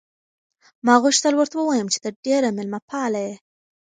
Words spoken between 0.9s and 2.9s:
غوښتل ورته ووایم چې ته ډېره مېلمه